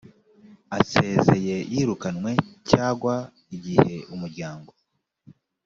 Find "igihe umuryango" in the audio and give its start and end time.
3.55-4.71